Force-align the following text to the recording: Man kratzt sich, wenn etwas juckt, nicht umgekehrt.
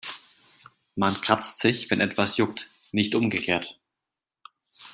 Man 0.95 1.13
kratzt 1.21 1.59
sich, 1.59 1.91
wenn 1.91 2.01
etwas 2.01 2.37
juckt, 2.37 2.71
nicht 2.91 3.13
umgekehrt. 3.13 3.77